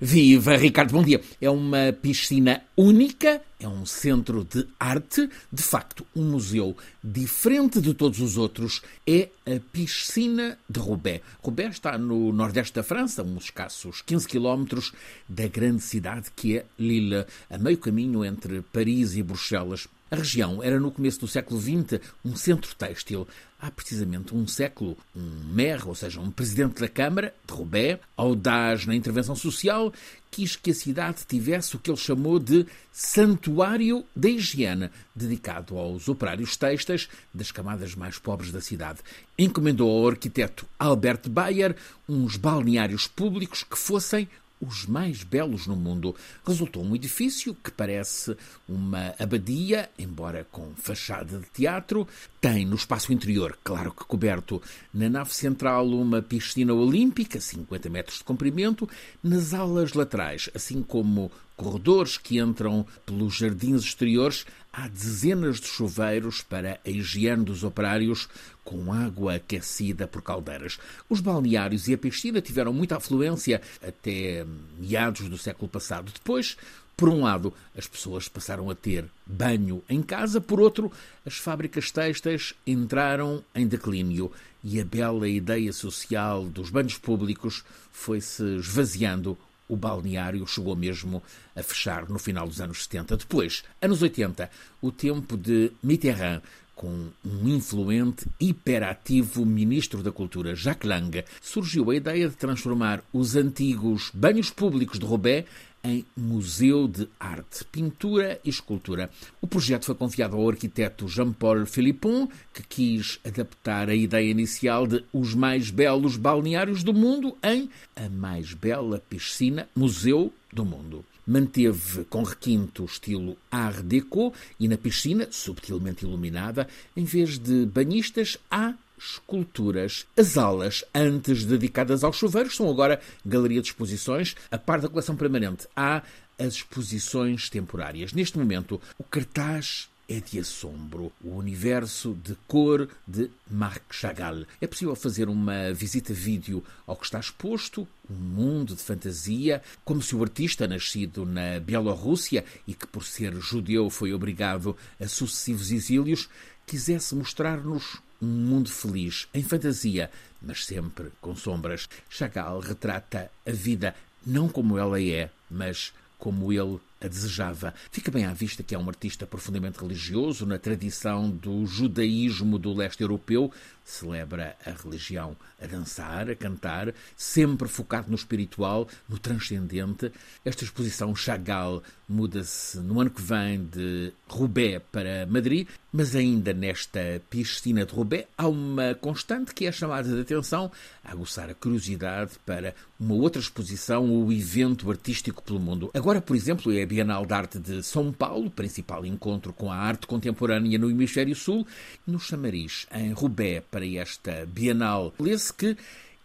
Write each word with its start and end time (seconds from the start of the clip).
Viva, 0.00 0.56
Ricardo, 0.56 0.92
bom 0.92 1.02
dia. 1.02 1.22
É 1.40 1.48
uma 1.48 1.90
piscina 1.90 2.62
única, 2.76 3.40
é 3.58 3.66
um 3.66 3.86
centro 3.86 4.44
de 4.44 4.66
arte, 4.78 5.26
de 5.50 5.62
facto, 5.62 6.06
um 6.14 6.22
museu 6.22 6.76
diferente 7.02 7.80
de 7.80 7.94
todos 7.94 8.20
os 8.20 8.36
outros. 8.36 8.82
É 9.06 9.30
a 9.46 9.58
piscina 9.72 10.58
de 10.68 10.78
Roubaix. 10.78 11.22
Roubaix 11.42 11.76
está 11.76 11.96
no 11.96 12.30
nordeste 12.30 12.74
da 12.74 12.82
França, 12.82 13.22
uns 13.22 13.44
escassos 13.44 14.02
15 14.02 14.28
quilómetros 14.28 14.92
da 15.26 15.48
grande 15.48 15.82
cidade 15.82 16.30
que 16.36 16.58
é 16.58 16.66
Lille, 16.78 17.24
a 17.48 17.56
meio 17.56 17.78
caminho 17.78 18.22
entre 18.22 18.60
Paris 18.60 19.16
e 19.16 19.22
Bruxelas. 19.22 19.88
A 20.08 20.14
região 20.14 20.62
era 20.62 20.78
no 20.78 20.92
começo 20.92 21.18
do 21.18 21.26
século 21.26 21.60
XX 21.60 22.00
um 22.24 22.36
centro 22.36 22.72
têxtil. 22.76 23.26
Há 23.58 23.70
precisamente 23.72 24.34
um 24.36 24.46
século, 24.46 24.96
um 25.16 25.52
maire, 25.52 25.82
ou 25.84 25.96
seja, 25.96 26.20
um 26.20 26.30
presidente 26.30 26.80
da 26.80 26.88
Câmara, 26.88 27.34
de 27.44 27.52
Roubaix, 27.52 27.98
audaz 28.16 28.86
na 28.86 28.94
intervenção 28.94 29.34
social, 29.34 29.92
quis 30.30 30.54
que 30.54 30.70
a 30.70 30.74
cidade 30.74 31.24
tivesse 31.26 31.74
o 31.74 31.78
que 31.80 31.90
ele 31.90 31.96
chamou 31.96 32.38
de 32.38 32.66
Santuário 32.92 34.04
da 34.14 34.28
Higiene, 34.28 34.90
dedicado 35.14 35.76
aos 35.76 36.08
operários 36.08 36.56
têxteis 36.56 37.08
das 37.34 37.50
camadas 37.50 37.96
mais 37.96 38.16
pobres 38.16 38.52
da 38.52 38.60
cidade. 38.60 39.00
Encomendou 39.36 39.90
ao 39.90 40.08
arquiteto 40.08 40.66
Albert 40.78 41.28
Bayer 41.28 41.74
uns 42.08 42.36
balneários 42.36 43.08
públicos 43.08 43.64
que 43.64 43.76
fossem 43.76 44.28
os 44.60 44.86
mais 44.86 45.22
belos 45.22 45.66
no 45.66 45.76
mundo. 45.76 46.14
Resultou 46.46 46.84
um 46.84 46.94
edifício 46.94 47.54
que 47.54 47.70
parece 47.70 48.36
uma 48.68 49.14
abadia, 49.18 49.90
embora 49.98 50.46
com 50.50 50.74
fachada 50.74 51.38
de 51.38 51.46
teatro. 51.50 52.06
Tem 52.40 52.64
no 52.64 52.76
espaço 52.76 53.12
interior, 53.12 53.58
claro 53.62 53.92
que 53.92 54.04
coberto, 54.04 54.62
na 54.92 55.08
nave 55.08 55.34
central 55.34 55.88
uma 55.88 56.22
piscina 56.22 56.72
olímpica, 56.72 57.40
50 57.40 57.88
metros 57.90 58.18
de 58.18 58.24
comprimento. 58.24 58.88
Nas 59.22 59.52
alas 59.52 59.92
laterais, 59.92 60.50
assim 60.54 60.82
como 60.82 61.30
corredores 61.56 62.18
que 62.18 62.38
entram 62.38 62.86
pelos 63.04 63.34
jardins 63.34 63.82
exteriores, 63.82 64.44
há 64.72 64.86
dezenas 64.88 65.58
de 65.58 65.66
chuveiros 65.66 66.42
para 66.42 66.78
a 66.84 66.90
higiene 66.90 67.44
dos 67.44 67.64
operários 67.64 68.28
com 68.62 68.92
água 68.92 69.36
aquecida 69.36 70.06
por 70.06 70.22
caldeiras. 70.22 70.78
Os 71.08 71.20
balneários 71.20 71.88
e 71.88 71.94
a 71.94 71.98
piscina 71.98 72.42
tiveram 72.42 72.72
muita 72.72 72.96
afluência 72.96 73.62
até 73.82 74.44
meados 74.78 75.28
do 75.28 75.38
século 75.38 75.68
passado. 75.68 76.12
Depois, 76.12 76.56
por 76.96 77.08
um 77.08 77.22
lado, 77.22 77.52
as 77.76 77.86
pessoas 77.86 78.28
passaram 78.28 78.70
a 78.70 78.74
ter 78.74 79.04
banho 79.26 79.82
em 79.88 80.02
casa, 80.02 80.40
por 80.40 80.60
outro, 80.60 80.90
as 81.24 81.36
fábricas 81.36 81.90
têxteis 81.90 82.54
entraram 82.66 83.44
em 83.54 83.66
declínio 83.66 84.32
e 84.64 84.80
a 84.80 84.84
bela 84.84 85.28
ideia 85.28 85.72
social 85.72 86.44
dos 86.44 86.70
banhos 86.70 86.98
públicos 86.98 87.64
foi-se 87.92 88.42
esvaziando 88.56 89.38
o 89.68 89.76
balneário 89.76 90.46
chegou 90.46 90.76
mesmo 90.76 91.22
a 91.54 91.62
fechar 91.62 92.08
no 92.08 92.18
final 92.18 92.46
dos 92.46 92.60
anos 92.60 92.84
70. 92.84 93.16
Depois, 93.16 93.64
anos 93.80 94.02
80, 94.02 94.50
o 94.80 94.92
tempo 94.92 95.36
de 95.36 95.72
Mitterrand, 95.82 96.42
com 96.76 97.08
um 97.24 97.48
influente, 97.48 98.26
hiperativo 98.38 99.44
ministro 99.46 100.02
da 100.02 100.12
Cultura, 100.12 100.54
Jacques 100.54 100.88
Lang, 100.88 101.24
surgiu 101.40 101.90
a 101.90 101.96
ideia 101.96 102.28
de 102.28 102.36
transformar 102.36 103.02
os 103.12 103.34
antigos 103.34 104.10
banhos 104.14 104.50
públicos 104.50 104.98
de 104.98 105.06
Roubaix 105.06 105.46
em 105.82 106.04
Museu 106.16 106.86
de 106.86 107.08
Arte, 107.18 107.64
Pintura 107.64 108.38
e 108.44 108.50
Escultura. 108.50 109.08
O 109.40 109.46
projeto 109.46 109.86
foi 109.86 109.94
confiado 109.94 110.36
ao 110.36 110.48
arquiteto 110.48 111.08
Jean-Paul 111.08 111.64
Philippon, 111.64 112.28
que 112.52 112.62
quis 112.62 113.20
adaptar 113.24 113.88
a 113.88 113.94
ideia 113.94 114.30
inicial 114.30 114.86
de 114.86 115.04
os 115.12 115.34
mais 115.34 115.70
belos 115.70 116.16
balneários 116.16 116.82
do 116.82 116.92
mundo 116.92 117.36
em 117.42 117.70
a 117.94 118.08
mais 118.08 118.52
bela 118.52 119.02
piscina 119.08 119.68
museu 119.74 120.32
do 120.52 120.64
mundo. 120.64 121.04
Manteve 121.26 122.04
com 122.04 122.22
requinto 122.22 122.82
o 122.82 122.86
estilo 122.86 123.36
Art 123.50 123.80
Deco 123.80 124.32
e 124.60 124.68
na 124.68 124.76
piscina, 124.76 125.26
subtilmente 125.30 126.04
iluminada, 126.04 126.68
em 126.96 127.04
vez 127.04 127.38
de 127.38 127.66
banhistas, 127.66 128.38
há 128.50 128.74
esculturas. 128.98 130.06
As 130.16 130.38
alas, 130.38 130.84
antes 130.94 131.44
dedicadas 131.44 132.04
aos 132.04 132.16
chuveiros, 132.16 132.56
são 132.56 132.70
agora 132.70 133.00
galeria 133.24 133.60
de 133.60 133.68
exposições. 133.68 134.36
A 134.50 134.58
par 134.58 134.80
da 134.80 134.88
coleção 134.88 135.16
permanente, 135.16 135.66
há 135.74 136.02
as 136.38 136.54
exposições 136.54 137.50
temporárias. 137.50 138.12
Neste 138.12 138.38
momento, 138.38 138.80
o 138.98 139.04
cartaz 139.04 139.88
é 140.08 140.20
de 140.20 140.38
assombro. 140.38 141.12
O 141.22 141.36
universo 141.36 142.16
de 142.22 142.36
cor 142.46 142.88
de 143.06 143.30
Marc 143.50 143.82
Chagall. 143.90 144.46
É 144.60 144.66
possível 144.66 144.94
fazer 144.94 145.28
uma 145.28 145.72
visita 145.72 146.12
vídeo 146.12 146.62
ao 146.86 146.96
que 146.96 147.04
está 147.04 147.18
exposto, 147.18 147.86
um 148.08 148.14
mundo 148.14 148.74
de 148.74 148.82
fantasia, 148.82 149.62
como 149.84 150.02
se 150.02 150.14
o 150.14 150.22
artista, 150.22 150.68
nascido 150.68 151.24
na 151.24 151.58
Bielorrússia 151.60 152.44
e 152.66 152.74
que 152.74 152.86
por 152.86 153.04
ser 153.04 153.34
judeu 153.34 153.90
foi 153.90 154.12
obrigado 154.12 154.76
a 155.00 155.08
sucessivos 155.08 155.70
exílios, 155.70 156.28
quisesse 156.66 157.14
mostrar-nos 157.14 157.98
um 158.20 158.26
mundo 158.26 158.70
feliz, 158.70 159.28
em 159.34 159.42
fantasia, 159.42 160.10
mas 160.40 160.64
sempre 160.64 161.10
com 161.20 161.36
sombras. 161.36 161.88
Chagall 162.08 162.60
retrata 162.60 163.30
a 163.46 163.50
vida 163.50 163.94
não 164.26 164.48
como 164.48 164.78
ela 164.78 165.00
é, 165.00 165.30
mas 165.50 165.92
como 166.18 166.52
ele 166.52 166.80
a 167.00 167.08
desejava. 167.08 167.74
Fica 167.90 168.10
bem 168.10 168.24
à 168.24 168.32
vista 168.32 168.62
que 168.62 168.74
é 168.74 168.78
um 168.78 168.88
artista 168.88 169.26
profundamente 169.26 169.78
religioso, 169.78 170.46
na 170.46 170.58
tradição 170.58 171.30
do 171.30 171.66
judaísmo 171.66 172.58
do 172.58 172.72
leste 172.72 173.02
europeu, 173.02 173.52
celebra 173.84 174.56
a 174.66 174.70
religião 174.70 175.36
a 175.60 175.66
dançar, 175.66 176.28
a 176.28 176.34
cantar, 176.34 176.92
sempre 177.16 177.68
focado 177.68 178.10
no 178.10 178.16
espiritual, 178.16 178.88
no 179.08 179.18
transcendente. 179.18 180.10
Esta 180.44 180.64
exposição 180.64 181.14
Chagall 181.14 181.82
muda-se 182.08 182.78
no 182.78 183.00
ano 183.00 183.10
que 183.10 183.22
vem 183.22 183.64
de 183.64 184.12
Roubaix 184.28 184.82
para 184.90 185.26
Madrid, 185.26 185.68
mas 185.92 186.14
ainda 186.14 186.52
nesta 186.52 187.22
piscina 187.30 187.86
de 187.86 187.94
Roubaix 187.94 188.26
há 188.36 188.48
uma 188.48 188.94
constante 188.94 189.54
que 189.54 189.66
é 189.66 189.72
chamada 189.72 190.08
de 190.08 190.20
atenção 190.20 190.70
a 191.04 191.12
aguçar 191.12 191.48
a 191.48 191.54
curiosidade 191.54 192.32
para 192.44 192.74
uma 192.98 193.14
outra 193.14 193.40
exposição 193.40 194.10
ou 194.10 194.32
evento 194.32 194.90
artístico 194.90 195.42
pelo 195.42 195.60
mundo. 195.60 195.90
Agora, 195.94 196.20
por 196.20 196.34
exemplo, 196.36 196.72
é 196.72 196.85
a 196.86 196.88
Bienal 196.88 197.26
de 197.26 197.34
Arte 197.34 197.58
de 197.58 197.82
São 197.82 198.12
Paulo, 198.12 198.48
principal 198.48 199.04
encontro 199.04 199.52
com 199.52 199.72
a 199.72 199.76
arte 199.76 200.06
contemporânea 200.06 200.78
no 200.78 200.88
Hemisfério 200.88 201.34
Sul, 201.34 201.66
no 202.06 202.20
Chamariz, 202.20 202.86
em 202.92 203.10
Roubaix, 203.10 203.64
para 203.68 203.84
esta 203.84 204.46
Bienal. 204.46 205.12
Lê-se 205.18 205.52
que 205.52 205.76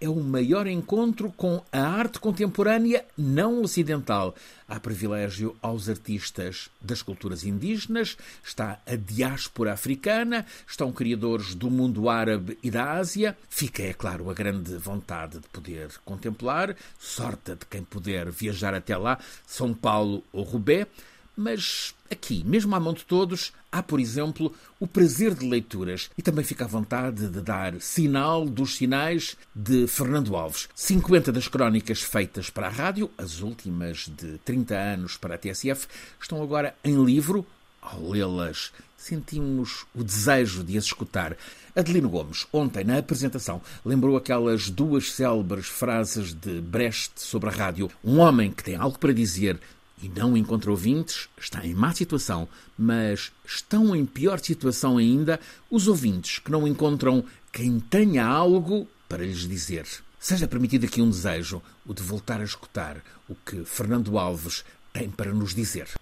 é 0.02 0.10
o 0.10 0.16
maior 0.16 0.66
encontro 0.66 1.32
com 1.32 1.64
a 1.72 1.80
arte 1.80 2.20
contemporânea 2.20 3.06
não 3.16 3.62
ocidental. 3.62 4.36
Há 4.68 4.80
privilégio 4.80 5.56
aos 5.62 5.88
artistas 5.88 6.70
das 6.82 7.04
culturas 7.04 7.46
indígenas, 7.46 8.18
está 8.44 8.80
a 8.88 8.96
diáspora 8.96 9.74
africana, 9.74 10.46
estão 10.68 10.92
criadores 10.92 11.54
do 11.54 11.70
mundo 11.70 12.10
árabe 12.10 12.58
e 12.64 12.72
da 12.72 12.94
Ásia. 12.94 13.38
Fica, 13.48 13.84
é 13.84 13.94
claro, 13.94 14.30
a 14.30 14.34
grande 14.34 14.76
vontade 14.78 15.40
de 15.40 15.48
poder 15.50 15.92
contemplar, 16.04 16.76
sorte 16.98 17.52
de 17.52 17.66
quem 17.70 17.84
puder 17.84 18.32
viajar 18.32 18.74
até 18.74 18.98
lá, 18.98 19.20
São 19.46 19.74
Paulo 19.74 20.24
ou 20.34 20.44
Roubaix. 20.44 20.88
Mas 21.36 21.96
aqui, 22.10 22.44
mesmo 22.46 22.76
à 22.76 22.80
mão 22.80 22.94
de 22.94 23.06
todos, 23.06 23.54
há, 23.72 23.82
por 23.82 24.00
exemplo, 24.00 24.54
o 24.80 24.86
prazer 24.86 25.34
de 25.34 25.48
leituras 25.48 26.10
e 26.18 26.22
também 26.22 26.44
fica 26.44 26.66
à 26.66 26.68
vontade 26.68 27.28
de 27.28 27.42
dar 27.42 27.80
sinal 27.80 28.46
dos 28.46 28.76
sinais 28.76 29.38
de 29.56 29.88
Fernando 29.88 30.36
Alves. 30.36 30.68
50 30.76 31.32
das 31.32 31.48
crónicas 31.48 32.02
feitas 32.02 32.50
para 32.50 32.68
a 32.68 32.72
rádio, 32.72 33.10
as 33.18 33.42
últimas 33.42 34.12
de 34.18 34.38
30 34.40 34.76
anos 34.76 35.18
para 35.18 35.36
a 35.36 35.38
TSF, 35.38 35.88
estão 36.22 36.44
agora 36.44 36.76
em 36.84 37.04
livro. 37.04 37.46
Ao 37.82 38.10
lê-las, 38.10 38.72
sentimos 38.96 39.86
o 39.96 40.04
desejo 40.04 40.64
de 40.64 40.78
as 40.78 40.84
escutar. 40.84 41.36
Adelino 41.76 42.10
Gomes, 42.10 42.46
ontem 42.54 42.84
na 42.84 43.00
apresentação, 43.00 43.62
lembrou 43.84 44.16
aquelas 44.16 44.70
duas 44.70 45.14
célebres 45.14 45.66
frases 45.66 46.34
de 46.34 46.62
Brecht 46.62 47.14
sobre 47.16 47.50
a 47.50 47.52
rádio. 47.52 47.90
Um 48.04 48.20
homem 48.20 48.52
que 48.52 48.64
tem 48.64 48.76
algo 48.76 49.00
para 49.00 49.14
dizer 49.14 49.60
e 50.02 50.10
não 50.10 50.36
encontra 50.36 50.72
ouvintes, 50.72 51.30
está 51.40 51.66
em 51.66 51.74
má 51.74 51.94
situação, 51.94 52.48
mas 52.78 53.32
estão 53.46 53.96
em 53.96 54.06
pior 54.06 54.40
situação 54.40 54.98
ainda 54.98 55.40
os 55.70 55.88
ouvintes 55.88 56.40
que 56.40 56.52
não 56.52 56.68
encontram 56.68 57.24
quem 57.52 57.80
tenha 57.80 58.26
algo 58.26 58.88
para 59.08 59.26
lhes 59.26 59.48
dizer. 59.48 59.86
Seja 60.20 60.48
permitido 60.48 60.86
aqui 60.86 61.02
um 61.02 61.10
desejo, 61.10 61.62
o 61.86 61.94
de 61.94 62.02
voltar 62.02 62.42
a 62.42 62.46
escutar 62.46 63.04
o 63.28 63.36
que 63.36 63.64
Fernando 63.66 64.18
Alves 64.18 64.64
tem 64.94 65.10
para 65.10 65.34
nos 65.34 65.54
dizer. 65.54 65.88